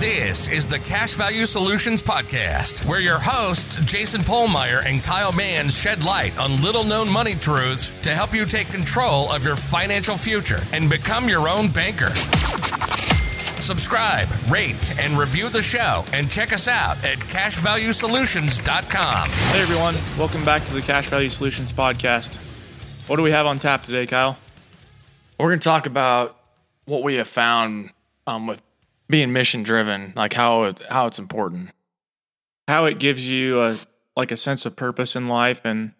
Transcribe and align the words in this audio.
This 0.00 0.48
is 0.48 0.66
the 0.66 0.78
Cash 0.78 1.12
Value 1.12 1.44
Solutions 1.44 2.00
Podcast, 2.00 2.86
where 2.86 3.00
your 3.00 3.18
hosts, 3.18 3.76
Jason 3.84 4.22
Pohlmeier 4.22 4.82
and 4.86 5.02
Kyle 5.02 5.30
Mans, 5.30 5.78
shed 5.78 6.02
light 6.02 6.38
on 6.38 6.62
little 6.62 6.84
known 6.84 7.06
money 7.06 7.34
truths 7.34 7.92
to 8.00 8.14
help 8.14 8.32
you 8.32 8.46
take 8.46 8.68
control 8.68 9.30
of 9.30 9.44
your 9.44 9.56
financial 9.56 10.16
future 10.16 10.62
and 10.72 10.88
become 10.88 11.28
your 11.28 11.50
own 11.50 11.68
banker. 11.68 12.14
Subscribe, 13.60 14.26
rate, 14.48 14.98
and 14.98 15.18
review 15.18 15.50
the 15.50 15.60
show, 15.60 16.02
and 16.14 16.30
check 16.30 16.54
us 16.54 16.66
out 16.66 16.96
at 17.04 17.18
cashvaluesolutions.com. 17.18 19.28
Hey 19.28 19.60
everyone, 19.60 19.96
welcome 20.18 20.42
back 20.46 20.64
to 20.64 20.72
the 20.72 20.80
Cash 20.80 21.08
Value 21.08 21.28
Solutions 21.28 21.72
podcast. 21.72 22.36
What 23.06 23.16
do 23.16 23.22
we 23.22 23.32
have 23.32 23.44
on 23.44 23.58
tap 23.58 23.84
today, 23.84 24.06
Kyle? 24.06 24.38
We're 25.38 25.48
going 25.48 25.60
to 25.60 25.64
talk 25.64 25.84
about 25.84 26.38
what 26.86 27.02
we 27.02 27.16
have 27.16 27.28
found 27.28 27.90
um, 28.26 28.46
with 28.46 28.62
being 29.10 29.32
mission 29.32 29.62
driven, 29.62 30.12
like 30.16 30.32
how 30.32 30.64
it, 30.64 30.80
how 30.88 31.06
it's 31.06 31.18
important. 31.18 31.70
How 32.68 32.84
it 32.84 32.98
gives 32.98 33.28
you 33.28 33.60
a 33.62 33.76
like 34.16 34.30
a 34.30 34.36
sense 34.36 34.66
of 34.66 34.76
purpose 34.76 35.16
in 35.16 35.28
life 35.28 35.62
and 35.64 35.92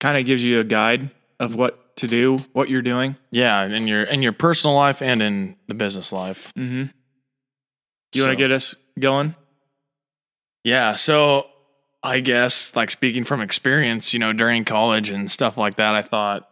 kind 0.00 0.18
of 0.18 0.24
gives 0.24 0.44
you 0.44 0.60
a 0.60 0.64
guide 0.64 1.10
of 1.40 1.54
what 1.54 1.96
to 1.96 2.06
do, 2.06 2.38
what 2.52 2.68
you're 2.68 2.82
doing. 2.82 3.16
Yeah, 3.30 3.64
in 3.64 3.86
your 3.86 4.02
in 4.04 4.22
your 4.22 4.32
personal 4.32 4.76
life 4.76 5.02
and 5.02 5.22
in 5.22 5.56
the 5.66 5.74
business 5.74 6.12
life. 6.12 6.52
Mm-hmm. 6.54 6.84
You 8.14 8.22
want 8.22 8.32
to 8.32 8.36
get 8.36 8.52
us 8.52 8.74
going? 8.98 9.34
Yeah, 10.64 10.96
so 10.96 11.46
I 12.02 12.20
guess 12.20 12.74
like 12.76 12.90
speaking 12.90 13.24
from 13.24 13.40
experience, 13.40 14.12
you 14.12 14.18
know, 14.18 14.32
during 14.32 14.64
college 14.64 15.10
and 15.10 15.30
stuff 15.30 15.56
like 15.56 15.76
that, 15.76 15.94
I 15.94 16.02
thought 16.02 16.48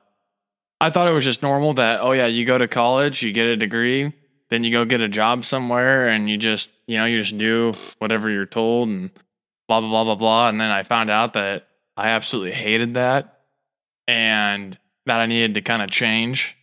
I 0.80 0.90
thought 0.90 1.08
it 1.08 1.12
was 1.12 1.24
just 1.24 1.42
normal 1.42 1.74
that 1.74 2.00
oh 2.00 2.12
yeah, 2.12 2.26
you 2.26 2.44
go 2.44 2.58
to 2.58 2.68
college, 2.68 3.22
you 3.22 3.32
get 3.32 3.46
a 3.46 3.56
degree, 3.56 4.12
then 4.50 4.64
you 4.64 4.70
go 4.70 4.84
get 4.84 5.00
a 5.00 5.08
job 5.08 5.44
somewhere 5.44 6.08
and 6.08 6.28
you 6.30 6.36
just, 6.36 6.70
you 6.86 6.96
know, 6.96 7.04
you 7.04 7.20
just 7.20 7.36
do 7.36 7.72
whatever 7.98 8.30
you're 8.30 8.46
told 8.46 8.88
and 8.88 9.10
blah 9.68 9.80
blah 9.80 9.88
blah 9.88 10.04
blah 10.04 10.14
blah. 10.14 10.48
And 10.48 10.60
then 10.60 10.70
I 10.70 10.82
found 10.82 11.10
out 11.10 11.34
that 11.34 11.66
I 11.96 12.08
absolutely 12.08 12.52
hated 12.52 12.94
that 12.94 13.40
and 14.06 14.78
that 15.06 15.20
I 15.20 15.26
needed 15.26 15.54
to 15.54 15.62
kind 15.62 15.82
of 15.82 15.90
change 15.90 16.56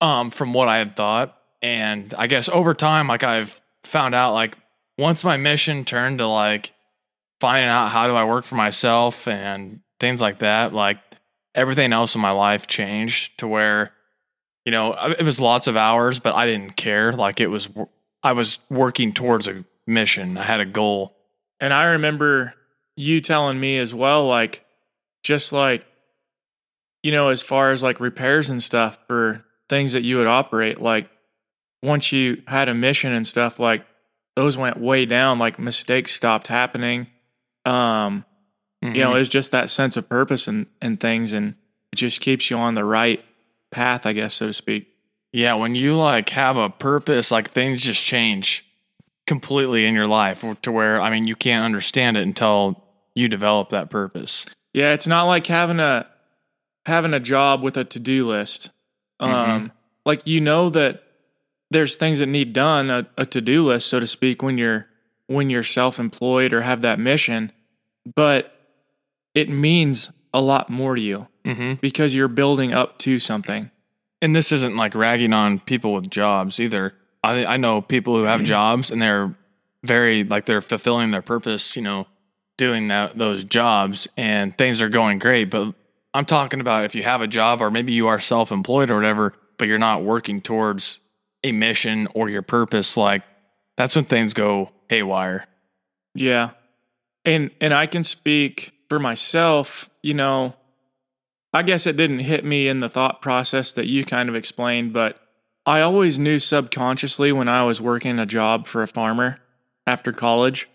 um 0.00 0.30
from 0.30 0.52
what 0.52 0.68
I 0.68 0.78
had 0.78 0.96
thought. 0.96 1.36
And 1.60 2.14
I 2.16 2.28
guess 2.28 2.48
over 2.48 2.74
time 2.74 3.08
like 3.08 3.24
I've 3.24 3.60
found 3.84 4.14
out 4.14 4.34
like 4.34 4.56
once 4.96 5.24
my 5.24 5.36
mission 5.36 5.84
turned 5.84 6.18
to 6.18 6.26
like 6.26 6.72
finding 7.40 7.68
out 7.68 7.88
how 7.88 8.06
do 8.06 8.14
I 8.14 8.24
work 8.24 8.44
for 8.44 8.56
myself 8.56 9.28
and 9.28 9.80
things 10.00 10.20
like 10.20 10.38
that, 10.38 10.72
like 10.72 10.98
everything 11.54 11.92
else 11.92 12.14
in 12.14 12.20
my 12.20 12.30
life 12.30 12.66
changed 12.66 13.38
to 13.38 13.48
where, 13.48 13.92
you 14.68 14.72
know, 14.72 14.92
it 14.92 15.22
was 15.22 15.40
lots 15.40 15.66
of 15.66 15.78
hours, 15.78 16.18
but 16.18 16.34
I 16.34 16.44
didn't 16.44 16.76
care. 16.76 17.10
Like 17.14 17.40
it 17.40 17.46
was, 17.46 17.70
I 18.22 18.32
was 18.32 18.58
working 18.68 19.14
towards 19.14 19.48
a 19.48 19.64
mission. 19.86 20.36
I 20.36 20.42
had 20.42 20.60
a 20.60 20.66
goal. 20.66 21.16
And 21.58 21.72
I 21.72 21.84
remember 21.84 22.52
you 22.94 23.22
telling 23.22 23.58
me 23.58 23.78
as 23.78 23.94
well, 23.94 24.26
like 24.26 24.66
just 25.22 25.54
like 25.54 25.86
you 27.02 27.12
know, 27.12 27.28
as 27.28 27.40
far 27.40 27.72
as 27.72 27.82
like 27.82 27.98
repairs 27.98 28.50
and 28.50 28.62
stuff 28.62 28.98
for 29.06 29.42
things 29.70 29.92
that 29.92 30.02
you 30.02 30.18
would 30.18 30.26
operate, 30.26 30.82
like 30.82 31.08
once 31.82 32.12
you 32.12 32.42
had 32.46 32.68
a 32.68 32.74
mission 32.74 33.14
and 33.14 33.26
stuff, 33.26 33.58
like 33.58 33.86
those 34.36 34.58
went 34.58 34.78
way 34.78 35.06
down, 35.06 35.38
like 35.38 35.58
mistakes 35.58 36.12
stopped 36.12 36.48
happening. 36.48 37.06
Um, 37.64 38.26
you 38.82 39.00
know, 39.00 39.14
it's 39.14 39.30
just 39.30 39.52
that 39.52 39.70
sense 39.70 39.96
of 39.96 40.10
purpose 40.10 40.46
and, 40.46 40.66
and 40.82 41.00
things, 41.00 41.32
and 41.32 41.54
it 41.90 41.96
just 41.96 42.20
keeps 42.20 42.50
you 42.50 42.58
on 42.58 42.74
the 42.74 42.84
right 42.84 43.24
path, 43.70 44.06
I 44.06 44.12
guess, 44.12 44.34
so 44.34 44.46
to 44.46 44.52
speak. 44.52 44.88
Yeah, 45.32 45.54
when 45.54 45.74
you 45.74 45.96
like 45.96 46.30
have 46.30 46.56
a 46.56 46.70
purpose, 46.70 47.30
like 47.30 47.50
things 47.50 47.82
just 47.82 48.02
change 48.02 48.64
completely 49.26 49.84
in 49.84 49.94
your 49.94 50.06
life 50.06 50.42
to 50.62 50.72
where 50.72 51.00
I 51.00 51.10
mean 51.10 51.26
you 51.26 51.36
can't 51.36 51.64
understand 51.64 52.16
it 52.16 52.22
until 52.22 52.82
you 53.14 53.28
develop 53.28 53.68
that 53.70 53.90
purpose. 53.90 54.46
Yeah, 54.72 54.94
it's 54.94 55.06
not 55.06 55.24
like 55.24 55.46
having 55.46 55.80
a 55.80 56.06
having 56.86 57.12
a 57.12 57.20
job 57.20 57.62
with 57.62 57.76
a 57.76 57.84
to-do 57.84 58.26
list. 58.26 58.70
Um 59.20 59.70
like 60.06 60.26
you 60.26 60.40
know 60.40 60.70
that 60.70 61.02
there's 61.70 61.96
things 61.96 62.20
that 62.20 62.26
need 62.26 62.54
done, 62.54 62.88
a, 62.88 63.06
a 63.18 63.26
to-do 63.26 63.66
list 63.66 63.88
so 63.88 64.00
to 64.00 64.06
speak 64.06 64.42
when 64.42 64.56
you're 64.56 64.86
when 65.26 65.50
you're 65.50 65.62
self-employed 65.62 66.54
or 66.54 66.62
have 66.62 66.80
that 66.80 66.98
mission, 66.98 67.52
but 68.14 68.54
it 69.34 69.50
means 69.50 70.10
a 70.32 70.40
lot 70.40 70.70
more 70.70 70.94
to 70.94 71.00
you 71.00 71.26
Mm-hmm. 71.44 71.74
because 71.80 72.14
you're 72.14 72.28
building 72.28 72.74
up 72.74 72.98
to 72.98 73.18
something. 73.18 73.70
And 74.20 74.36
this 74.36 74.52
isn't 74.52 74.76
like 74.76 74.94
ragging 74.94 75.32
on 75.32 75.60
people 75.60 75.94
with 75.94 76.10
jobs 76.10 76.60
either. 76.60 76.92
I 77.24 77.44
I 77.46 77.56
know 77.56 77.80
people 77.80 78.16
who 78.16 78.24
have 78.24 78.44
jobs 78.56 78.90
and 78.90 79.00
they're 79.00 79.34
very 79.82 80.24
like 80.24 80.44
they're 80.44 80.60
fulfilling 80.60 81.10
their 81.10 81.22
purpose, 81.22 81.74
you 81.74 81.80
know, 81.82 82.06
doing 82.58 82.88
that 82.88 83.16
those 83.16 83.44
jobs 83.44 84.06
and 84.18 84.56
things 84.58 84.82
are 84.82 84.90
going 84.90 85.18
great. 85.18 85.48
But 85.50 85.72
I'm 86.12 86.26
talking 86.26 86.60
about 86.60 86.84
if 86.84 86.94
you 86.94 87.02
have 87.04 87.22
a 87.22 87.26
job 87.26 87.62
or 87.62 87.70
maybe 87.70 87.92
you 87.92 88.08
are 88.08 88.20
self-employed 88.20 88.90
or 88.90 88.96
whatever, 88.96 89.32
but 89.56 89.68
you're 89.68 89.78
not 89.78 90.02
working 90.02 90.42
towards 90.42 91.00
a 91.44 91.52
mission 91.52 92.08
or 92.14 92.28
your 92.28 92.42
purpose, 92.42 92.96
like 92.98 93.22
that's 93.78 93.96
when 93.96 94.04
things 94.04 94.34
go 94.34 94.70
haywire. 94.90 95.46
Yeah. 96.14 96.50
And 97.24 97.50
and 97.60 97.72
I 97.72 97.86
can 97.86 98.02
speak 98.02 98.74
for 98.88 98.98
myself, 98.98 99.88
you 100.02 100.14
know, 100.14 100.54
I 101.52 101.62
guess 101.62 101.86
it 101.86 101.96
didn't 101.96 102.20
hit 102.20 102.44
me 102.44 102.68
in 102.68 102.80
the 102.80 102.88
thought 102.88 103.22
process 103.22 103.72
that 103.72 103.86
you 103.86 104.04
kind 104.04 104.28
of 104.28 104.34
explained, 104.34 104.92
but 104.92 105.20
I 105.66 105.80
always 105.80 106.18
knew 106.18 106.38
subconsciously 106.38 107.32
when 107.32 107.48
I 107.48 107.62
was 107.64 107.80
working 107.80 108.18
a 108.18 108.26
job 108.26 108.66
for 108.66 108.82
a 108.82 108.88
farmer 108.88 109.38
after 109.86 110.12
college 110.12 110.68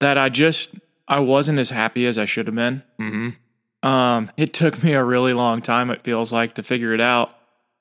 that 0.00 0.18
I 0.18 0.28
just 0.28 0.74
I 1.06 1.20
wasn't 1.20 1.58
as 1.58 1.70
happy 1.70 2.06
as 2.06 2.18
I 2.18 2.24
should 2.24 2.46
have 2.46 2.54
been. 2.56 2.82
Mm-hmm. 3.00 3.88
Um, 3.88 4.30
it 4.36 4.52
took 4.52 4.82
me 4.82 4.92
a 4.92 5.02
really 5.04 5.32
long 5.32 5.62
time, 5.62 5.90
it 5.90 6.02
feels 6.02 6.32
like, 6.32 6.54
to 6.56 6.62
figure 6.62 6.92
it 6.92 7.00
out. 7.00 7.34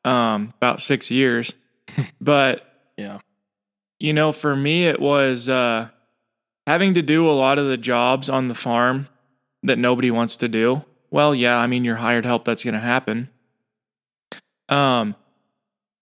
Um, 0.05 0.53
about 0.57 0.79
six 0.81 1.11
years. 1.11 1.53
but 2.21 2.63
Yeah. 2.97 3.19
you 3.99 4.13
know, 4.13 4.31
for 4.31 4.55
me, 4.55 4.87
it 4.87 4.99
was 4.99 5.49
uh, 5.49 5.89
having 6.65 6.93
to 6.93 7.01
do 7.01 7.27
a 7.27 7.33
lot 7.33 7.59
of 7.59 7.67
the 7.67 7.77
jobs 7.77 8.29
on 8.29 8.47
the 8.47 8.55
farm 8.55 9.07
that 9.63 9.77
nobody 9.77 10.11
wants 10.11 10.37
to 10.37 10.47
do. 10.47 10.83
Well, 11.09 11.33
yeah, 11.33 11.57
I 11.57 11.67
mean, 11.67 11.85
you're 11.85 11.95
hired 11.95 12.25
help. 12.25 12.45
That's 12.45 12.63
going 12.63 12.73
to 12.73 12.79
happen. 12.79 13.29
Um, 14.69 15.15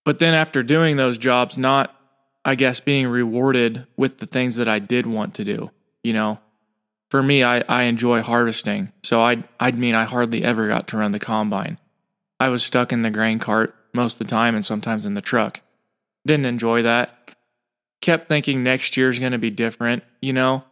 but 0.03 0.19
then 0.19 0.33
after 0.33 0.63
doing 0.63 0.97
those 0.97 1.17
jobs, 1.17 1.57
not, 1.57 1.95
I 2.43 2.55
guess, 2.55 2.79
being 2.79 3.07
rewarded 3.07 3.85
with 3.95 4.17
the 4.17 4.25
things 4.25 4.55
that 4.55 4.67
I 4.67 4.79
did 4.79 5.05
want 5.05 5.35
to 5.35 5.43
do. 5.43 5.71
You 6.03 6.13
know, 6.13 6.39
for 7.09 7.21
me, 7.21 7.43
I, 7.43 7.59
I 7.61 7.83
enjoy 7.83 8.21
harvesting. 8.21 8.91
So 9.03 9.21
I, 9.21 9.43
I 9.59 9.71
mean, 9.71 9.95
I 9.95 10.05
hardly 10.05 10.43
ever 10.43 10.67
got 10.67 10.87
to 10.89 10.97
run 10.97 11.11
the 11.11 11.19
combine. 11.19 11.79
I 12.39 12.49
was 12.49 12.63
stuck 12.63 12.91
in 12.91 13.01
the 13.01 13.11
grain 13.11 13.39
cart 13.39 13.75
most 13.93 14.19
of 14.19 14.27
the 14.27 14.31
time 14.31 14.55
and 14.55 14.65
sometimes 14.65 15.05
in 15.05 15.13
the 15.13 15.21
truck. 15.21 15.61
Didn't 16.25 16.47
enjoy 16.47 16.81
that 16.81 17.25
kept 18.05 18.27
thinking 18.27 18.61
next 18.61 18.95
year's 18.97 19.17
going 19.17 19.31
to 19.31 19.37
be 19.39 19.49
different 19.49 20.03
you 20.21 20.31
know 20.31 20.63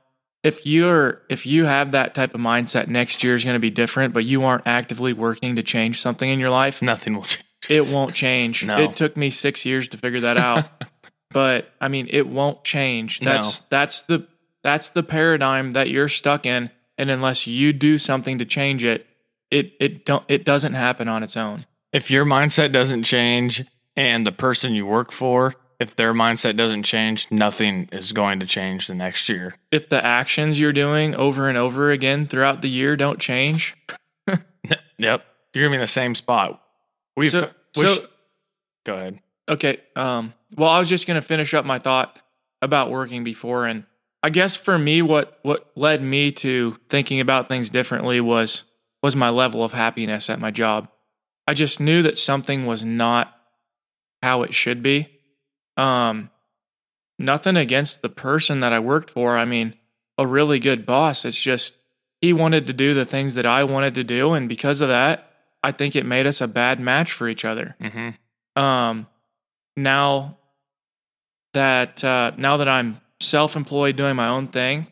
if 0.43 0.65
you're 0.65 1.21
if 1.29 1.45
you 1.45 1.65
have 1.65 1.91
that 1.91 2.13
type 2.13 2.33
of 2.35 2.41
mindset 2.41 2.87
next 2.87 3.23
year 3.23 3.35
is 3.35 3.43
going 3.43 3.55
to 3.55 3.59
be 3.59 3.69
different 3.69 4.13
but 4.13 4.25
you 4.25 4.43
aren't 4.43 4.67
actively 4.67 5.13
working 5.13 5.55
to 5.55 5.63
change 5.63 5.99
something 6.01 6.29
in 6.29 6.39
your 6.39 6.49
life 6.49 6.81
Nothing 6.81 7.15
will 7.15 7.23
change. 7.23 7.45
it 7.69 7.87
won't 7.87 8.13
change. 8.13 8.63
No. 8.65 8.77
it 8.79 8.95
took 8.95 9.15
me 9.17 9.29
6 9.29 9.65
years 9.65 9.87
to 9.89 9.97
figure 9.97 10.21
that 10.21 10.37
out. 10.37 10.65
But 11.31 11.71
i 11.81 11.87
mean 11.87 12.07
it 12.11 12.27
won't 12.27 12.63
change. 12.63 13.19
That's 13.21 13.61
that's 13.61 14.03
the 14.03 14.27
that's 14.61 14.89
the 14.89 15.01
paradigm 15.01 15.71
that 15.73 15.89
you're 15.89 16.07
stuck 16.07 16.45
in 16.45 16.69
and 16.97 17.09
unless 17.09 17.47
you 17.47 17.73
do 17.73 17.97
something 17.97 18.37
to 18.37 18.45
change 18.45 18.83
it 18.83 19.07
it 19.49 19.73
it 19.79 20.05
don't 20.05 20.23
it 20.27 20.45
doesn't 20.45 20.73
happen 20.73 21.07
on 21.07 21.23
its 21.23 21.35
own. 21.35 21.65
If 21.91 22.11
your 22.11 22.23
mindset 22.23 22.71
doesn't 22.71 23.03
change 23.03 23.65
and 23.95 24.27
the 24.27 24.31
person 24.31 24.73
you 24.75 24.85
work 24.85 25.11
for, 25.11 25.55
if 25.79 25.95
their 25.95 26.13
mindset 26.13 26.55
doesn't 26.57 26.83
change, 26.83 27.27
nothing 27.31 27.89
is 27.91 28.11
going 28.13 28.39
to 28.39 28.45
change 28.45 28.87
the 28.87 28.95
next 28.95 29.27
year. 29.29 29.55
if 29.71 29.89
the 29.89 30.03
actions 30.03 30.59
you're 30.59 30.73
doing 30.73 31.15
over 31.15 31.49
and 31.49 31.57
over 31.57 31.91
again 31.91 32.25
throughout 32.27 32.61
the 32.61 32.69
year 32.69 32.95
don't 32.95 33.19
change 33.19 33.75
Yep. 34.97 35.25
You're 35.53 35.63
gonna 35.65 35.71
be 35.71 35.75
in 35.75 35.81
the 35.81 35.87
same 35.87 36.15
spot. 36.15 36.61
We 37.15 37.29
so, 37.29 37.49
so 37.75 38.07
go 38.85 38.95
ahead. 38.95 39.19
Okay. 39.49 39.77
Um, 39.95 40.33
well, 40.55 40.69
I 40.69 40.79
was 40.79 40.89
just 40.89 41.05
going 41.05 41.15
to 41.15 41.21
finish 41.21 41.53
up 41.53 41.65
my 41.65 41.77
thought 41.79 42.19
about 42.61 42.89
working 42.89 43.23
before, 43.23 43.65
and 43.65 43.85
I 44.23 44.29
guess 44.29 44.55
for 44.55 44.77
me, 44.79 45.01
what 45.01 45.39
what 45.43 45.69
led 45.75 46.01
me 46.01 46.31
to 46.31 46.77
thinking 46.89 47.19
about 47.19 47.49
things 47.49 47.69
differently 47.69 48.21
was 48.21 48.63
was 49.03 49.15
my 49.15 49.29
level 49.29 49.63
of 49.63 49.73
happiness 49.73 50.29
at 50.29 50.39
my 50.39 50.49
job. 50.49 50.89
I 51.45 51.53
just 51.53 51.79
knew 51.79 52.01
that 52.03 52.17
something 52.17 52.65
was 52.65 52.85
not 52.85 53.35
how 54.21 54.43
it 54.43 54.53
should 54.53 54.81
be. 54.81 55.12
Um, 55.77 56.29
nothing 57.17 57.57
against 57.57 58.01
the 58.01 58.09
person 58.09 58.59
that 58.61 58.73
I 58.73 58.79
worked 58.79 59.09
for. 59.09 59.37
I 59.37 59.45
mean, 59.45 59.75
a 60.17 60.27
really 60.27 60.59
good 60.59 60.85
boss. 60.85 61.25
It's 61.25 61.41
just 61.41 61.75
he 62.21 62.33
wanted 62.33 62.67
to 62.67 62.73
do 62.73 62.93
the 62.93 63.05
things 63.05 63.35
that 63.35 63.45
I 63.45 63.63
wanted 63.63 63.95
to 63.95 64.03
do, 64.03 64.33
and 64.33 64.47
because 64.47 64.81
of 64.81 64.89
that, 64.89 65.31
I 65.63 65.71
think 65.71 65.95
it 65.95 66.05
made 66.05 66.27
us 66.27 66.41
a 66.41 66.47
bad 66.47 66.79
match 66.79 67.11
for 67.11 67.27
each 67.27 67.45
other. 67.45 67.75
Mm-hmm. 67.81 68.61
Um, 68.61 69.07
now 69.75 70.37
that 71.53 72.03
uh, 72.03 72.31
now 72.37 72.57
that 72.57 72.67
I'm 72.67 73.01
self 73.19 73.55
employed 73.55 73.95
doing 73.95 74.15
my 74.15 74.27
own 74.27 74.47
thing, 74.47 74.87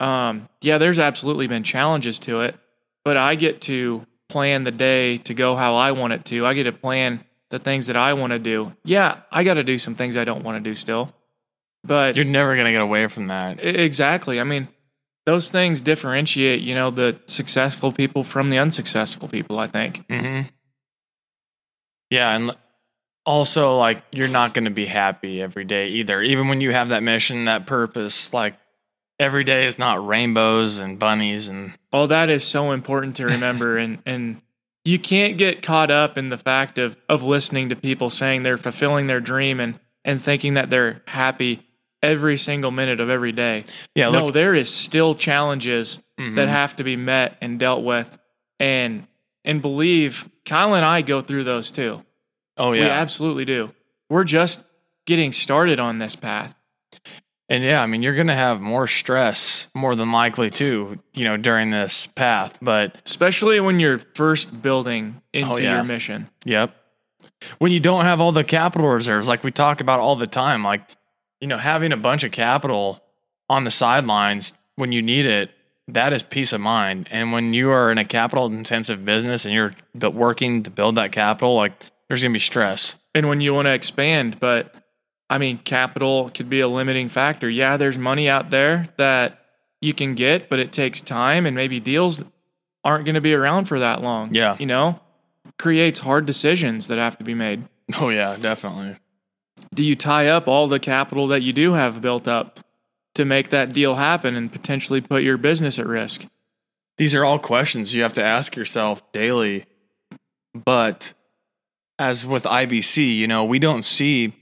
um, 0.00 0.48
yeah, 0.60 0.78
there's 0.78 0.98
absolutely 0.98 1.46
been 1.46 1.62
challenges 1.62 2.18
to 2.20 2.40
it, 2.42 2.56
but 3.04 3.16
I 3.16 3.34
get 3.34 3.60
to 3.62 4.06
plan 4.28 4.64
the 4.64 4.70
day 4.70 5.18
to 5.18 5.34
go 5.34 5.54
how 5.54 5.76
I 5.76 5.92
want 5.92 6.14
it 6.14 6.24
to. 6.26 6.46
I 6.46 6.54
get 6.54 6.64
to 6.64 6.72
plan 6.72 7.24
the 7.52 7.58
things 7.58 7.86
that 7.86 7.96
I 7.96 8.14
want 8.14 8.32
to 8.32 8.38
do. 8.38 8.72
Yeah, 8.82 9.18
I 9.30 9.44
got 9.44 9.54
to 9.54 9.62
do 9.62 9.76
some 9.76 9.94
things 9.94 10.16
I 10.16 10.24
don't 10.24 10.42
want 10.42 10.62
to 10.64 10.70
do 10.70 10.74
still, 10.74 11.14
but 11.84 12.16
You're 12.16 12.24
never 12.24 12.56
gonna 12.56 12.72
get 12.72 12.80
away 12.80 13.06
from 13.06 13.28
that. 13.28 13.62
Exactly. 13.62 14.40
I 14.40 14.44
mean, 14.44 14.68
those 15.26 15.50
things 15.50 15.82
differentiate, 15.82 16.62
you 16.62 16.74
know, 16.74 16.90
the 16.90 17.20
successful 17.26 17.92
people 17.92 18.24
from 18.24 18.48
the 18.48 18.58
unsuccessful 18.58 19.28
people, 19.28 19.58
I 19.58 19.66
think. 19.66 20.08
Mm-hmm. 20.08 20.48
Yeah, 22.10 22.34
and 22.34 22.56
also 23.26 23.76
like 23.76 24.02
you're 24.12 24.28
not 24.28 24.54
going 24.54 24.64
to 24.64 24.70
be 24.70 24.86
happy 24.86 25.42
every 25.42 25.64
day 25.64 25.88
either. 25.88 26.22
Even 26.22 26.48
when 26.48 26.62
you 26.62 26.72
have 26.72 26.88
that 26.88 27.02
mission, 27.02 27.44
that 27.44 27.66
purpose, 27.66 28.32
like 28.32 28.54
every 29.18 29.44
day 29.44 29.66
is 29.66 29.78
not 29.78 30.04
rainbows 30.04 30.78
and 30.78 30.98
bunnies 30.98 31.50
and 31.50 31.72
All 31.92 32.06
that 32.08 32.30
is 32.30 32.44
so 32.44 32.72
important 32.72 33.16
to 33.16 33.26
remember 33.26 33.76
and 33.76 33.98
and 34.06 34.40
you 34.84 34.98
can't 34.98 35.38
get 35.38 35.62
caught 35.62 35.90
up 35.90 36.18
in 36.18 36.28
the 36.28 36.38
fact 36.38 36.78
of 36.78 36.96
of 37.08 37.22
listening 37.22 37.68
to 37.68 37.76
people 37.76 38.10
saying 38.10 38.42
they're 38.42 38.58
fulfilling 38.58 39.06
their 39.06 39.20
dream 39.20 39.60
and 39.60 39.78
and 40.04 40.20
thinking 40.20 40.54
that 40.54 40.70
they're 40.70 41.02
happy 41.06 41.66
every 42.02 42.36
single 42.36 42.72
minute 42.72 42.98
of 43.00 43.08
every 43.08 43.30
day. 43.30 43.64
yeah. 43.94 44.10
no, 44.10 44.24
look, 44.24 44.34
there 44.34 44.54
is 44.56 44.68
still 44.68 45.14
challenges 45.14 46.00
Mhm. 46.18 46.34
that 46.36 46.48
have 46.48 46.74
to 46.76 46.84
be 46.84 46.96
met 46.96 47.38
and 47.40 47.58
dealt 47.60 47.84
with 47.84 48.18
and 48.58 49.06
and 49.44 49.62
believe 49.62 50.28
Kyle 50.44 50.74
and 50.74 50.84
I 50.84 51.02
go 51.02 51.20
through 51.20 51.44
those 51.44 51.70
too. 51.70 52.04
oh 52.56 52.70
We 52.70 52.80
yeah, 52.80 52.88
absolutely 52.88 53.44
do. 53.44 53.72
We're 54.10 54.24
just 54.24 54.64
getting 55.06 55.32
started 55.32 55.78
on 55.80 55.98
this 55.98 56.16
path. 56.16 56.54
And 57.52 57.62
yeah. 57.62 57.82
I 57.82 57.86
mean, 57.86 58.02
you're 58.02 58.14
going 58.14 58.28
to 58.28 58.34
have 58.34 58.60
more 58.60 58.86
stress, 58.86 59.68
more 59.74 59.94
than 59.94 60.10
likely 60.10 60.50
too. 60.50 60.98
You 61.12 61.24
know, 61.24 61.36
during 61.36 61.70
this 61.70 62.06
path, 62.06 62.58
but 62.62 62.96
Especially 63.04 63.60
when 63.60 63.78
you're 63.78 63.98
first 63.98 64.62
building 64.62 65.16
oh, 65.18 65.38
into 65.38 65.52
Oh, 65.52 65.58
yeah. 65.58 65.74
your 65.74 65.84
mission. 65.84 66.30
Yep. 66.44 66.74
When 67.58 67.72
you 67.72 67.80
don't 67.80 68.04
have 68.04 68.20
all 68.20 68.32
the 68.32 68.44
capital 68.44 68.88
reserves, 68.88 69.28
like 69.28 69.44
we 69.44 69.50
talk 69.50 69.80
about 69.80 70.00
all 70.00 70.16
the 70.16 70.26
time, 70.26 70.64
like, 70.64 70.88
you 71.40 71.48
know, 71.48 71.58
having 71.58 71.92
a 71.92 71.96
bunch 71.96 72.24
of 72.24 72.32
capital 72.32 73.02
on 73.50 73.64
the 73.64 73.70
sidelines 73.70 74.54
when 74.76 74.92
you 74.92 75.02
need 75.02 75.26
it, 75.26 75.50
that 75.88 76.12
is 76.12 76.22
peace 76.22 76.52
of 76.52 76.60
mind. 76.60 77.08
And 77.10 77.32
when 77.32 77.52
you 77.52 77.70
are 77.70 77.90
in 77.90 77.98
a 77.98 78.04
capital 78.04 78.46
intensive 78.46 79.04
business 79.04 79.44
and 79.44 79.52
you're 79.52 79.74
working 79.94 80.62
to 80.62 80.70
build 80.70 80.94
that 80.94 81.12
capital, 81.12 81.54
like, 81.56 81.72
there's 82.08 82.22
going 82.22 82.32
to 82.32 82.36
be 82.36 82.40
stress. 82.40 82.96
And 83.14 83.28
when 83.28 83.40
you 83.40 83.52
want 83.52 83.66
to 83.66 83.72
expand, 83.72 84.38
but 84.40 84.74
I 85.32 85.38
mean, 85.38 85.56
capital 85.56 86.28
could 86.28 86.50
be 86.50 86.60
a 86.60 86.68
limiting 86.68 87.08
factor. 87.08 87.48
Yeah, 87.48 87.78
there's 87.78 87.96
money 87.96 88.28
out 88.28 88.50
there 88.50 88.90
that 88.98 89.38
you 89.80 89.94
can 89.94 90.14
get, 90.14 90.50
but 90.50 90.58
it 90.58 90.72
takes 90.72 91.00
time 91.00 91.46
and 91.46 91.56
maybe 91.56 91.80
deals 91.80 92.22
aren't 92.84 93.06
going 93.06 93.14
to 93.14 93.22
be 93.22 93.32
around 93.32 93.64
for 93.64 93.78
that 93.78 94.02
long. 94.02 94.34
Yeah. 94.34 94.58
You 94.58 94.66
know, 94.66 95.00
creates 95.58 96.00
hard 96.00 96.26
decisions 96.26 96.88
that 96.88 96.98
have 96.98 97.16
to 97.16 97.24
be 97.24 97.32
made. 97.32 97.66
Oh, 97.98 98.10
yeah, 98.10 98.36
definitely. 98.38 98.96
Do 99.74 99.82
you 99.82 99.94
tie 99.94 100.28
up 100.28 100.48
all 100.48 100.66
the 100.66 100.78
capital 100.78 101.28
that 101.28 101.40
you 101.40 101.54
do 101.54 101.72
have 101.72 102.02
built 102.02 102.28
up 102.28 102.60
to 103.14 103.24
make 103.24 103.48
that 103.48 103.72
deal 103.72 103.94
happen 103.94 104.36
and 104.36 104.52
potentially 104.52 105.00
put 105.00 105.22
your 105.22 105.38
business 105.38 105.78
at 105.78 105.86
risk? 105.86 106.26
These 106.98 107.14
are 107.14 107.24
all 107.24 107.38
questions 107.38 107.94
you 107.94 108.02
have 108.02 108.12
to 108.12 108.22
ask 108.22 108.54
yourself 108.54 109.10
daily. 109.12 109.64
But 110.54 111.14
as 111.98 112.26
with 112.26 112.44
IBC, 112.44 113.16
you 113.16 113.26
know, 113.26 113.46
we 113.46 113.58
don't 113.58 113.82
see 113.82 114.34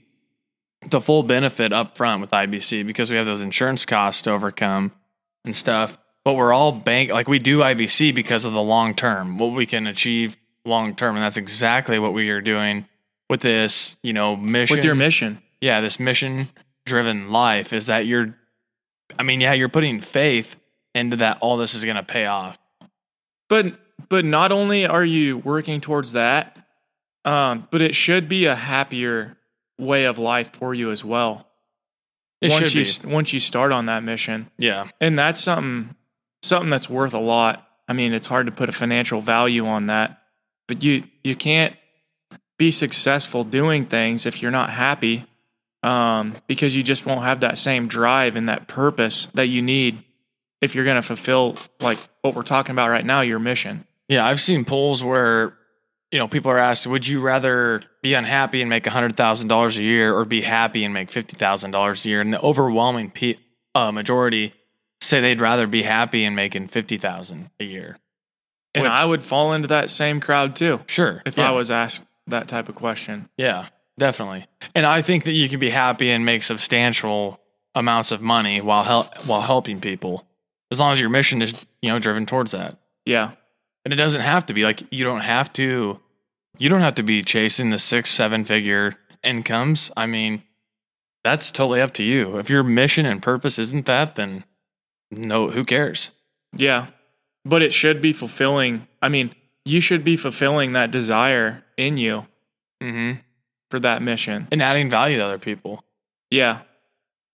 the 0.87 1.01
full 1.01 1.23
benefit 1.23 1.73
up 1.73 1.95
front 1.95 2.21
with 2.21 2.31
IBC 2.31 2.85
because 2.85 3.11
we 3.11 3.17
have 3.17 3.25
those 3.25 3.41
insurance 3.41 3.85
costs 3.85 4.23
to 4.23 4.31
overcome 4.31 4.91
and 5.45 5.55
stuff. 5.55 5.97
But 6.23 6.33
we're 6.33 6.53
all 6.53 6.71
bank 6.71 7.11
like 7.11 7.27
we 7.27 7.39
do 7.39 7.59
IBC 7.59 8.13
because 8.13 8.45
of 8.45 8.53
the 8.53 8.61
long 8.61 8.93
term, 8.93 9.37
what 9.37 9.53
we 9.53 9.65
can 9.65 9.87
achieve 9.87 10.37
long 10.65 10.95
term. 10.95 11.15
And 11.15 11.23
that's 11.23 11.37
exactly 11.37 11.99
what 11.99 12.13
we 12.13 12.29
are 12.29 12.41
doing 12.41 12.85
with 13.29 13.41
this, 13.41 13.95
you 14.03 14.13
know, 14.13 14.35
mission. 14.35 14.75
With 14.75 14.85
your 14.85 14.95
mission. 14.95 15.41
yeah, 15.61 15.81
this 15.81 15.99
mission 15.99 16.49
driven 16.85 17.31
life 17.31 17.73
is 17.73 17.87
that 17.87 18.05
you're, 18.05 18.35
I 19.17 19.23
mean, 19.23 19.41
yeah, 19.41 19.53
you're 19.53 19.69
putting 19.69 19.99
faith 19.99 20.57
into 20.93 21.17
that 21.17 21.39
all 21.41 21.57
this 21.57 21.73
is 21.73 21.85
going 21.85 21.95
to 21.95 22.03
pay 22.03 22.25
off. 22.25 22.57
But 23.49 23.77
but 24.09 24.25
not 24.25 24.51
only 24.51 24.85
are 24.85 25.03
you 25.03 25.37
working 25.37 25.81
towards 25.81 26.13
that, 26.13 26.57
um, 27.25 27.67
but 27.71 27.81
it 27.81 27.95
should 27.95 28.27
be 28.27 28.45
a 28.45 28.55
happier 28.55 29.37
way 29.81 30.05
of 30.05 30.17
life 30.17 30.51
for 30.53 30.73
you 30.73 30.91
as 30.91 31.03
well. 31.03 31.47
It 32.39 32.51
once 32.51 32.73
you 32.73 32.85
be. 32.85 33.13
once 33.13 33.33
you 33.33 33.39
start 33.39 33.71
on 33.71 33.87
that 33.87 34.03
mission, 34.03 34.49
Yeah. 34.57 34.87
and 34.99 35.17
that's 35.19 35.39
something 35.39 35.95
something 36.41 36.69
that's 36.69 36.89
worth 36.89 37.13
a 37.13 37.19
lot. 37.19 37.67
I 37.87 37.93
mean, 37.93 38.13
it's 38.13 38.27
hard 38.27 38.45
to 38.45 38.51
put 38.51 38.69
a 38.69 38.71
financial 38.71 39.21
value 39.21 39.67
on 39.67 39.87
that, 39.87 40.21
but 40.67 40.81
you 40.83 41.03
you 41.23 41.35
can't 41.35 41.75
be 42.57 42.71
successful 42.71 43.43
doing 43.43 43.85
things 43.85 44.25
if 44.25 44.41
you're 44.41 44.51
not 44.51 44.69
happy, 44.69 45.25
um, 45.83 46.35
because 46.47 46.75
you 46.75 46.83
just 46.83 47.05
won't 47.05 47.23
have 47.23 47.41
that 47.41 47.57
same 47.57 47.87
drive 47.87 48.35
and 48.35 48.49
that 48.49 48.67
purpose 48.67 49.27
that 49.33 49.47
you 49.47 49.61
need 49.61 50.03
if 50.61 50.73
you're 50.75 50.85
going 50.85 50.95
to 50.95 51.01
fulfill 51.01 51.57
like 51.79 51.97
what 52.21 52.35
we're 52.35 52.43
talking 52.43 52.71
about 52.73 52.89
right 52.89 53.05
now, 53.05 53.21
your 53.21 53.39
mission. 53.39 53.85
Yeah. 54.07 54.25
I've 54.25 54.39
seen 54.41 54.63
polls 54.63 55.03
where, 55.03 55.57
you 56.11 56.19
know, 56.19 56.27
people 56.27 56.51
are 56.51 56.57
asked, 56.57 56.85
would 56.87 57.07
you 57.07 57.21
rather 57.21 57.81
be 58.01 58.13
unhappy 58.13 58.61
and 58.61 58.69
make 58.69 58.83
$100,000 58.83 59.77
a 59.77 59.83
year 59.83 60.13
or 60.15 60.25
be 60.25 60.41
happy 60.41 60.83
and 60.83 60.93
make 60.93 61.09
$50,000 61.09 62.05
a 62.05 62.09
year? 62.09 62.21
And 62.21 62.33
the 62.33 62.41
overwhelming 62.41 63.11
pe- 63.11 63.37
uh, 63.75 63.91
majority 63.91 64.53
say 64.99 65.21
they'd 65.21 65.39
rather 65.41 65.67
be 65.67 65.83
happy 65.83 66.23
and 66.25 66.35
making 66.35 66.67
50000 66.67 67.49
a 67.59 67.63
year. 67.63 67.97
And 68.75 68.83
Which- 68.83 68.91
I 68.91 69.05
would 69.05 69.23
fall 69.23 69.53
into 69.53 69.67
that 69.69 69.89
same 69.89 70.19
crowd 70.19 70.55
too 70.55 70.81
Sure. 70.87 71.21
if 71.25 71.37
yeah. 71.37 71.47
I 71.49 71.51
was 71.51 71.71
asked 71.71 72.03
that 72.27 72.47
type 72.47 72.69
of 72.69 72.75
question. 72.75 73.29
Yeah, 73.37 73.65
definitely. 73.97 74.45
And 74.75 74.85
I 74.85 75.01
think 75.01 75.23
that 75.25 75.31
you 75.33 75.49
can 75.49 75.59
be 75.59 75.69
happy 75.71 76.11
and 76.11 76.25
make 76.25 76.43
substantial 76.43 77.39
amounts 77.73 78.11
of 78.11 78.21
money 78.21 78.61
while 78.61 78.83
hel- 78.83 79.11
while 79.25 79.41
helping 79.41 79.79
people, 79.81 80.25
as 80.71 80.79
long 80.79 80.91
as 80.91 80.99
your 80.99 81.09
mission 81.09 81.41
is 81.41 81.53
you 81.81 81.89
know 81.89 81.99
driven 81.99 82.25
towards 82.25 82.51
that. 82.51 82.77
Yeah. 83.05 83.31
And 83.83 83.93
it 83.93 83.97
doesn't 83.97 84.21
have 84.21 84.45
to 84.47 84.53
be 84.53 84.63
like 84.63 84.83
you 84.91 85.03
don't 85.03 85.21
have 85.21 85.51
to 85.53 85.99
you 86.57 86.69
don't 86.69 86.81
have 86.81 86.95
to 86.95 87.03
be 87.03 87.21
chasing 87.23 87.69
the 87.69 87.79
six 87.79 88.09
seven 88.09 88.43
figure 88.43 88.95
incomes. 89.23 89.91
I 89.97 90.05
mean, 90.05 90.43
that's 91.23 91.51
totally 91.51 91.81
up 91.81 91.93
to 91.95 92.03
you. 92.03 92.37
If 92.37 92.49
your 92.49 92.63
mission 92.63 93.05
and 93.05 93.21
purpose 93.21 93.57
isn't 93.59 93.85
that, 93.85 94.15
then 94.15 94.43
no, 95.09 95.49
who 95.49 95.65
cares? 95.65 96.11
Yeah. 96.55 96.87
But 97.43 97.61
it 97.61 97.73
should 97.73 98.01
be 98.01 98.13
fulfilling. 98.13 98.87
I 99.01 99.09
mean, 99.09 99.33
you 99.65 99.81
should 99.81 100.03
be 100.03 100.17
fulfilling 100.17 100.73
that 100.73 100.91
desire 100.91 101.63
in 101.77 101.97
you 101.97 102.27
hmm 102.81 103.13
for 103.69 103.79
that 103.79 104.01
mission. 104.01 104.47
And 104.51 104.61
adding 104.61 104.89
value 104.89 105.17
to 105.17 105.25
other 105.25 105.39
people. 105.39 105.83
Yeah. 106.29 106.59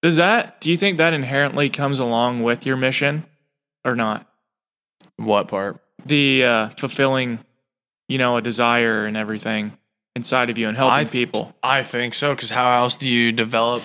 Does 0.04 0.18
that, 0.18 0.62
do 0.62 0.70
you 0.70 0.78
think 0.78 1.00
that 1.00 1.14
inherently 1.14 1.70
comes 1.70 1.98
along 1.98 2.44
with 2.44 2.66
your 2.66 2.78
mission 2.78 3.26
or 3.84 3.96
not? 3.96 4.30
What 5.16 5.48
part? 5.48 5.82
The 6.08 6.44
uh, 6.46 6.70
fulfilling, 6.78 7.40
you 8.08 8.18
know, 8.18 8.38
a 8.38 8.42
desire 8.42 9.06
and 9.06 9.18
everything 9.18 9.78
inside 10.16 10.50
of 10.50 10.58
you 10.58 10.68
and 10.68 10.76
helping 10.78 10.96
I- 10.96 11.06
people. 11.06 11.56
I 11.62 11.84
think 11.84 12.14
so. 12.14 12.34
Because 12.34 12.50
how 12.50 12.78
else 12.80 12.96
do 12.96 13.08
you 13.08 13.32
develop? 13.32 13.84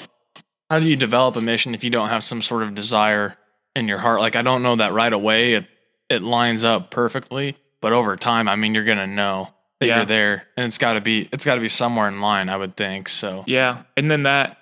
How 0.70 0.78
do 0.80 0.88
you 0.88 0.96
develop 0.96 1.36
a 1.36 1.40
mission 1.40 1.74
if 1.74 1.84
you 1.84 1.90
don't 1.90 2.08
have 2.08 2.22
some 2.24 2.40
sort 2.40 2.62
of 2.62 2.74
desire 2.74 3.36
in 3.76 3.88
your 3.88 3.98
heart? 3.98 4.20
Like 4.20 4.36
I 4.36 4.42
don't 4.42 4.62
know 4.62 4.76
that 4.76 4.92
right 4.92 5.12
away. 5.12 5.54
It 5.54 5.66
it 6.08 6.22
lines 6.22 6.64
up 6.64 6.90
perfectly, 6.90 7.56
but 7.80 7.92
over 7.92 8.16
time, 8.16 8.48
I 8.48 8.56
mean, 8.56 8.74
you're 8.74 8.84
gonna 8.84 9.06
know 9.06 9.48
that 9.80 9.86
Yeah. 9.86 9.96
you're 9.98 10.06
there, 10.06 10.46
and 10.56 10.66
it's 10.66 10.78
got 10.78 10.94
to 10.94 11.00
be 11.00 11.28
it's 11.32 11.44
got 11.44 11.56
to 11.56 11.60
be 11.60 11.68
somewhere 11.68 12.08
in 12.08 12.20
line. 12.20 12.48
I 12.48 12.56
would 12.56 12.76
think 12.76 13.08
so. 13.08 13.44
Yeah. 13.46 13.82
And 13.96 14.10
then 14.10 14.22
that 14.22 14.58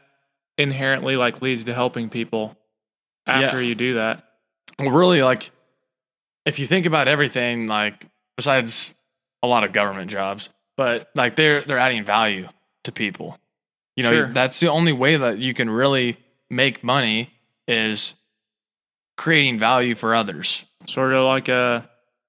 inherently 0.58 1.16
like 1.16 1.40
leads 1.42 1.64
to 1.64 1.74
helping 1.74 2.08
people 2.08 2.56
after 3.26 3.62
you 3.62 3.74
do 3.74 3.94
that. 3.94 4.24
Well, 4.78 4.90
really, 4.90 5.22
like 5.22 5.50
if 6.46 6.58
you 6.58 6.66
think 6.66 6.86
about 6.86 7.08
everything, 7.08 7.66
like 7.66 8.06
besides 8.36 8.94
a 9.42 9.46
lot 9.46 9.64
of 9.64 9.72
government 9.72 10.10
jobs, 10.10 10.50
but 10.76 11.10
like 11.14 11.36
they're 11.36 11.60
they're 11.60 11.78
adding 11.78 12.04
value 12.04 12.48
to 12.84 12.92
people. 12.92 13.38
You 13.96 14.04
know, 14.04 14.10
Sure. 14.10 14.26
that's 14.28 14.60
the 14.60 14.68
only 14.68 14.92
way 14.92 15.16
that 15.16 15.38
you 15.38 15.52
can 15.52 15.68
really 15.68 16.16
make 16.48 16.82
money 16.82 17.30
is 17.68 18.14
creating 19.16 19.58
value 19.58 19.94
for 19.94 20.14
others. 20.14 20.64
Sort 20.86 21.12
of 21.12 21.24
like 21.26 21.48
uh, 21.48 21.82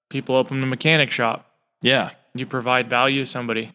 people 0.10 0.36
open 0.36 0.62
a 0.62 0.66
mechanic 0.66 1.12
shop. 1.12 1.50
Yeah. 1.82 2.12
You 2.34 2.46
provide 2.46 2.90
value 2.90 3.20
to 3.22 3.26
somebody. 3.26 3.72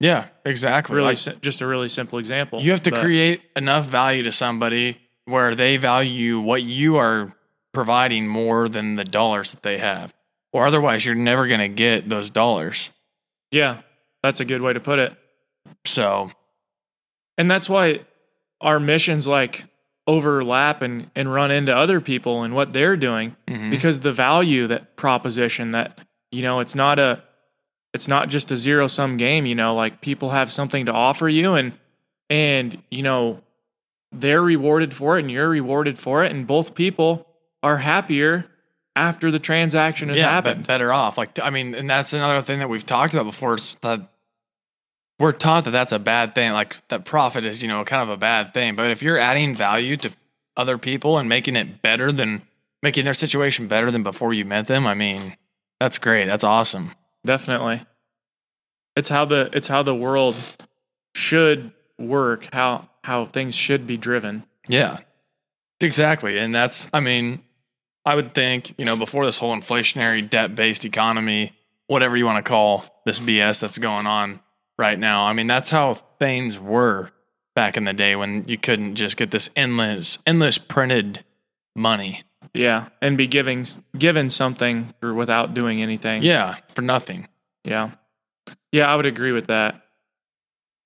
Yeah, 0.00 0.26
exactly. 0.46 0.96
Really, 0.96 1.14
Like, 1.14 1.40
just 1.42 1.60
a 1.60 1.66
really 1.66 1.88
simple 1.88 2.18
example. 2.18 2.60
you 2.62 2.70
have 2.70 2.82
to 2.84 2.90
create 2.90 3.42
enough 3.54 3.84
value 3.86 4.22
to 4.22 4.32
somebody 4.32 4.98
where 5.26 5.54
they 5.54 5.76
value 5.76 6.40
what 6.40 6.62
you 6.62 6.96
are 6.96 7.34
providing 7.72 8.26
more 8.26 8.68
than 8.68 8.96
the 8.96 9.04
dollars 9.04 9.52
that 9.52 9.62
they 9.62 9.78
have. 9.78 10.14
Or 10.52 10.66
otherwise, 10.66 11.04
you're 11.04 11.14
never 11.14 11.46
going 11.46 11.60
to 11.60 11.68
get 11.68 12.08
those 12.08 12.30
dollars. 12.30 12.90
Yeah, 13.52 13.82
that's 14.22 14.40
a 14.40 14.44
good 14.44 14.62
way 14.62 14.72
to 14.72 14.80
put 14.80 14.98
it. 14.98 15.14
So, 15.84 16.30
And 17.38 17.50
that's 17.50 17.68
why 17.68 18.00
our 18.60 18.78
missions 18.80 19.26
like 19.26 19.64
overlap 20.06 20.82
and, 20.82 21.10
and 21.14 21.32
run 21.32 21.50
into 21.50 21.74
other 21.74 22.00
people 22.00 22.42
and 22.42 22.54
what 22.54 22.72
they're 22.72 22.96
doing 22.96 23.36
Mhm. 23.48 23.70
because 23.70 24.00
the 24.00 24.12
value 24.12 24.66
that 24.66 24.96
proposition 24.96 25.70
that, 25.70 25.98
you 26.32 26.42
know, 26.42 26.60
it's 26.60 26.74
not 26.74 26.98
a, 26.98 27.22
it's 27.94 28.08
not 28.08 28.28
just 28.28 28.50
a 28.50 28.56
zero 28.56 28.86
sum 28.88 29.16
game, 29.16 29.46
you 29.46 29.54
know, 29.54 29.74
like 29.74 30.00
people 30.00 30.30
have 30.30 30.50
something 30.52 30.86
to 30.86 30.92
offer 30.92 31.28
you 31.28 31.54
and, 31.54 31.72
and, 32.28 32.82
you 32.90 33.02
know, 33.02 33.40
they're 34.12 34.42
rewarded 34.42 34.92
for 34.92 35.16
it 35.16 35.22
and 35.22 35.30
you're 35.30 35.48
rewarded 35.48 35.98
for 35.98 36.24
it. 36.24 36.32
And 36.32 36.46
both 36.46 36.74
people 36.74 37.26
are 37.62 37.78
happier 37.78 38.46
after 38.96 39.30
the 39.30 39.38
transaction 39.38 40.08
has 40.08 40.18
yeah, 40.18 40.30
happened. 40.30 40.66
better 40.66 40.92
off. 40.92 41.16
Like, 41.16 41.38
I 41.40 41.50
mean, 41.50 41.74
and 41.74 41.88
that's 41.88 42.12
another 42.12 42.42
thing 42.42 42.58
that 42.58 42.68
we've 42.68 42.84
talked 42.84 43.14
about 43.14 43.24
before. 43.24 43.54
Is 43.54 43.76
that 43.82 44.08
we're 45.18 45.32
taught 45.32 45.64
that 45.64 45.70
that's 45.70 45.92
a 45.92 45.98
bad 45.98 46.34
thing. 46.34 46.52
Like 46.52 46.86
that 46.88 47.04
profit 47.04 47.44
is, 47.44 47.62
you 47.62 47.68
know, 47.68 47.84
kind 47.84 48.02
of 48.02 48.08
a 48.08 48.16
bad 48.16 48.54
thing. 48.54 48.74
But 48.74 48.90
if 48.90 49.02
you're 49.02 49.18
adding 49.18 49.54
value 49.54 49.96
to 49.98 50.10
other 50.56 50.78
people 50.78 51.18
and 51.18 51.28
making 51.28 51.56
it 51.56 51.82
better 51.82 52.10
than 52.10 52.42
making 52.82 53.04
their 53.04 53.14
situation 53.14 53.68
better 53.68 53.90
than 53.90 54.02
before 54.02 54.32
you 54.32 54.44
met 54.44 54.66
them, 54.66 54.86
I 54.86 54.94
mean, 54.94 55.36
that's 55.78 55.98
great. 55.98 56.26
That's 56.26 56.44
awesome. 56.44 56.92
Definitely. 57.24 57.82
It's 58.96 59.08
how 59.08 59.24
the 59.24 59.50
it's 59.52 59.68
how 59.68 59.82
the 59.82 59.94
world 59.94 60.36
should 61.14 61.72
work, 61.98 62.48
how 62.52 62.88
how 63.04 63.26
things 63.26 63.54
should 63.54 63.86
be 63.86 63.96
driven. 63.96 64.44
Yeah, 64.68 64.98
exactly. 65.80 66.38
And 66.38 66.54
that's, 66.54 66.88
I 66.92 67.00
mean, 67.00 67.42
I 68.04 68.14
would 68.14 68.32
think, 68.34 68.74
you 68.78 68.84
know, 68.84 68.96
before 68.96 69.26
this 69.26 69.38
whole 69.38 69.54
inflationary 69.54 70.28
debt 70.28 70.54
based 70.54 70.84
economy, 70.84 71.52
whatever 71.86 72.16
you 72.16 72.24
want 72.24 72.44
to 72.44 72.48
call 72.48 72.84
this 73.04 73.18
BS 73.18 73.60
that's 73.60 73.78
going 73.78 74.06
on 74.06 74.40
right 74.78 74.98
now, 74.98 75.24
I 75.24 75.32
mean, 75.32 75.46
that's 75.46 75.70
how 75.70 75.94
things 75.94 76.58
were 76.58 77.10
back 77.54 77.76
in 77.76 77.84
the 77.84 77.92
day 77.92 78.16
when 78.16 78.44
you 78.46 78.56
couldn't 78.56 78.94
just 78.94 79.16
get 79.16 79.30
this 79.30 79.50
endless, 79.54 80.18
endless 80.26 80.58
printed 80.58 81.24
money. 81.76 82.22
Yeah, 82.54 82.88
and 83.02 83.18
be 83.18 83.26
giving 83.26 83.66
given 83.96 84.30
something 84.30 84.94
for 84.98 85.12
without 85.12 85.52
doing 85.52 85.82
anything. 85.82 86.22
Yeah, 86.22 86.56
for 86.74 86.82
nothing. 86.82 87.28
Yeah. 87.64 87.92
Yeah, 88.72 88.90
I 88.90 88.96
would 88.96 89.06
agree 89.06 89.32
with 89.32 89.48
that. 89.48 89.82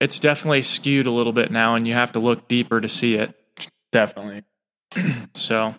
It's 0.01 0.19
definitely 0.19 0.63
skewed 0.63 1.07
a 1.07 1.11
little 1.11 1.33
bit 1.33 1.51
now 1.51 1.77
and 1.77 1.87
you 1.87 1.95
have 1.95 2.13
to 2.13 2.19
look 2.19 2.49
deeper 2.49 2.81
to 2.81 2.89
see 2.89 3.15
it. 3.15 3.35
Definitely. 3.93 4.43
So, 5.37 5.75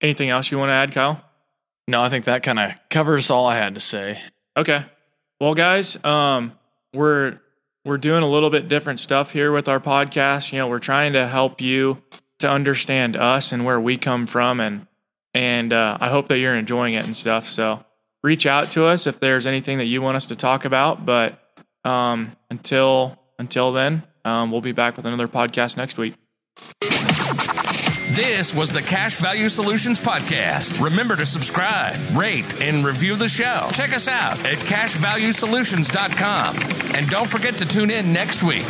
anything 0.00 0.30
else 0.30 0.50
you 0.50 0.58
want 0.58 0.70
to 0.70 0.74
add, 0.74 0.92
Kyle? 0.92 1.22
No, 1.86 2.02
I 2.02 2.08
think 2.10 2.26
that 2.26 2.42
kind 2.42 2.58
of 2.58 2.72
covers 2.90 3.30
all 3.30 3.46
I 3.46 3.56
had 3.56 3.74
to 3.74 3.80
say. 3.80 4.20
Okay. 4.56 4.84
Well, 5.40 5.54
guys, 5.54 6.02
um, 6.04 6.52
we're 6.92 7.38
we're 7.84 7.98
doing 7.98 8.22
a 8.22 8.28
little 8.28 8.50
bit 8.50 8.68
different 8.68 9.00
stuff 9.00 9.32
here 9.32 9.52
with 9.52 9.68
our 9.68 9.80
podcast. 9.80 10.52
You 10.52 10.58
know, 10.58 10.68
we're 10.68 10.78
trying 10.78 11.14
to 11.14 11.26
help 11.26 11.60
you 11.60 12.02
to 12.40 12.50
understand 12.50 13.16
us 13.16 13.52
and 13.52 13.64
where 13.64 13.80
we 13.80 13.96
come 13.96 14.26
from, 14.26 14.60
and 14.60 14.86
and 15.32 15.72
uh, 15.72 15.96
I 16.00 16.08
hope 16.08 16.28
that 16.28 16.38
you're 16.38 16.56
enjoying 16.56 16.94
it 16.94 17.04
and 17.04 17.16
stuff. 17.16 17.48
So, 17.48 17.84
reach 18.22 18.46
out 18.46 18.70
to 18.72 18.84
us 18.84 19.06
if 19.06 19.20
there's 19.20 19.46
anything 19.46 19.78
that 19.78 19.86
you 19.86 20.02
want 20.02 20.16
us 20.16 20.26
to 20.26 20.36
talk 20.36 20.64
about. 20.64 21.06
But 21.06 21.40
um, 21.84 22.36
until 22.50 23.18
until 23.38 23.72
then, 23.72 24.02
um, 24.24 24.50
we'll 24.50 24.60
be 24.60 24.72
back 24.72 24.96
with 24.96 25.06
another 25.06 25.28
podcast 25.28 25.76
next 25.76 25.96
week. 25.96 26.14
This 28.10 28.54
was 28.54 28.70
the 28.70 28.80
Cash 28.82 29.16
Value 29.16 29.48
Solutions 29.48 30.00
Podcast. 30.00 30.82
Remember 30.82 31.14
to 31.14 31.26
subscribe, 31.26 31.98
rate, 32.16 32.62
and 32.62 32.84
review 32.84 33.16
the 33.16 33.28
show. 33.28 33.68
Check 33.72 33.92
us 33.92 34.08
out 34.08 34.38
at 34.46 34.58
cashvaluesolutions.com. 34.58 36.56
And 36.94 37.08
don't 37.08 37.28
forget 37.28 37.58
to 37.58 37.66
tune 37.66 37.90
in 37.90 38.12
next 38.12 38.42
week. 38.42 38.66